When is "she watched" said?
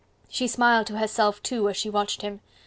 1.77-2.23